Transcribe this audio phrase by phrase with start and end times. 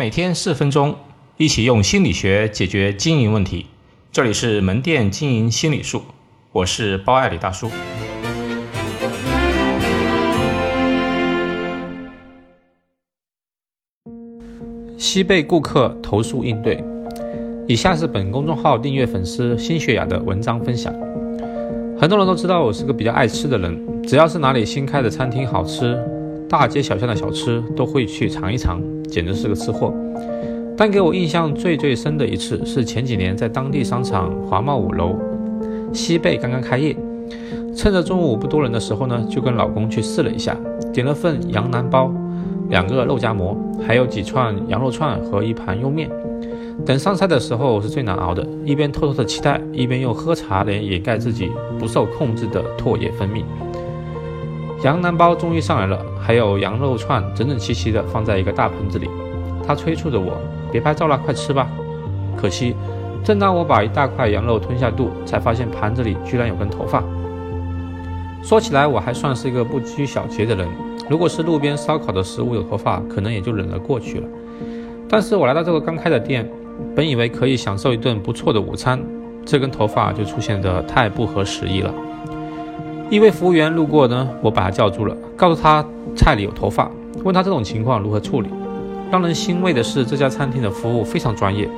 [0.00, 0.96] 每天四分钟，
[1.36, 3.66] 一起用心理学解决经营问题。
[4.10, 6.00] 这里是门店经营心理术，
[6.52, 7.70] 我是包爱李大叔。
[14.96, 16.82] 西贝顾客投诉应对。
[17.68, 20.94] 以下是本公众号订阅粉丝新雪雅的文章分享。
[22.00, 26.02] 很多人都知道我是个比较爱吃的人，只要是哪里新开的餐厅好吃，
[26.50, 29.94] 大街小巷的小吃都会去尝一尝，简直是个吃货。
[30.76, 35.16] 但给我印象最最深的一次是前几年在当地商场华贸五楼
[35.92, 36.96] 西贝刚刚开业，
[37.72, 40.56] 趁着中午不多人的时候呢，就跟老公去试了一下，
[40.92, 42.12] 点了份羊腩包，
[42.68, 43.56] 两个肉夹馍，
[43.86, 46.10] 还有几串羊肉串和一盘莜面。
[46.84, 51.48] 等上菜的时候是最难熬的，一边偷偷的期待，一边又喝茶来掩盖自己
[51.78, 53.44] 不受控制的唾液分泌。
[54.82, 59.08] 羊腩包终于上来了，还有羊肉串整整齐齐的放在一个大盆子里。
[59.66, 60.40] 他催促着我
[60.72, 61.68] ：“别拍照了，快吃吧！”
[62.36, 62.74] 可惜，
[63.22, 67.04] 正当我把一大块羊肉吞下肚，才发现盘子里居然有根头发。
[68.42, 70.66] 说起来，我还算是一个不拘小节的人，
[71.08, 74.26] 如果是路边烧烤的食物有头发，可能也就忍了过去了。
[75.08, 76.48] 但是我来到这个刚开的店。
[76.96, 78.98] 本以为可以享受一顿不错的午餐，
[79.44, 81.92] 这根头发就出现的太不合时宜了。
[83.10, 86.88] 一位服务员路过呢，我把他叫住了，告诉他菜里有头发，
[87.24, 88.48] 问他这种情况如何处理。
[89.10, 91.68] 让人欣慰的是，这家餐厅的服务非常专业，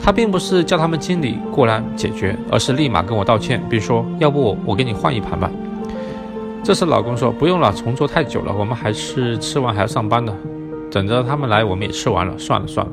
[0.00, 5.48] 他并不是叫他们经理过来解决，而是立马跟我道歉，并说要不我给你换一盘吧。
[6.64, 10.34] 这时老公说不用了，重做太久了，我们还是吃完还要上班的，
[10.90, 12.92] 等着他们来我们也吃完了，算了算了。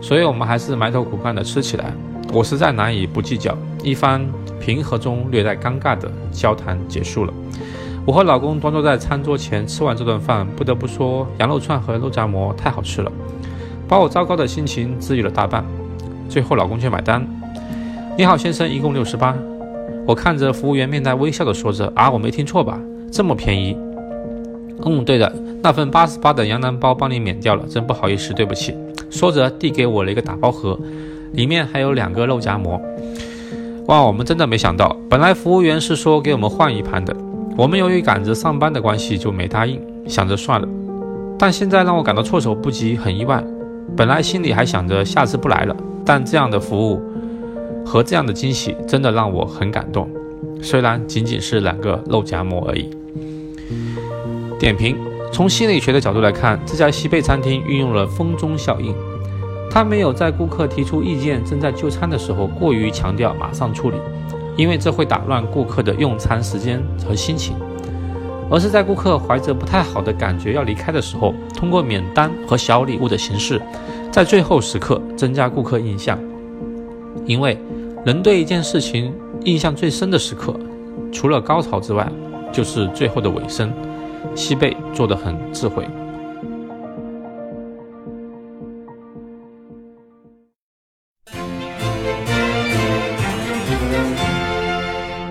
[0.00, 1.92] 所以，我们还是埋头苦干的吃起来。
[2.32, 3.56] 我实在难以不计较。
[3.82, 4.24] 一番
[4.70, 7.34] 平和中略带尴尬的交谈结束了。
[8.06, 13.10] 我和老公端坐在餐桌前吃完这顿饭，不得不说，羊肉串和肉夹馍太好吃了，
[13.88, 15.64] 把我糟糕的心情治愈了大半。
[16.28, 17.26] 最后，老公却买单。
[18.16, 19.36] 你好，先生，一共六十八。
[20.06, 22.80] 我看着服务员面带微笑的说着：“啊，我没听错吧？
[23.10, 23.76] 这么便宜？”
[24.86, 28.72] 嗯，对的，那份八十八的羊腩包帮你免掉了，真不好意思，对不起。
[29.10, 30.78] 说着，递给我了一个打包盒，
[31.32, 32.80] 里面还有两个肉夹馍。
[33.90, 37.12] 哇，我们真的没想到，本来服务员是说给我们换一盘的，
[37.56, 40.68] 我们由于赶着上班的关系就没答应，想着算了。
[41.36, 43.42] 但现在让我感到措手不及，很意外。
[43.96, 47.02] 本来心里还想着下次不来了，但这样的服务
[47.84, 50.08] 和这样的惊喜，真的让我很感动。
[50.62, 52.88] 虽然仅仅是两个肉夹馍而已。
[54.56, 54.96] 点评。
[55.32, 58.94] 从心理学的角度来看，这家西贝餐厅运用了风中效应。
[59.70, 63.96] 他没有在顾客提出意见、正在就餐的时候过于强调马上处理，
[64.56, 67.54] 因为这会打乱顾客的用餐时间和心情；
[68.50, 73.62] 而是在顾客怀着不太好的感觉要离开的时候，通过免单和小礼物的形式，
[74.10, 76.18] 在最后时刻增加顾客印象。
[77.24, 77.56] 因为
[78.04, 79.14] 人对一件事情
[79.44, 80.52] 印象最深的时刻，
[81.12, 82.10] 除了高潮之外，
[82.52, 83.72] 就是最后的尾声。
[84.34, 85.84] 西贝做得很智慧。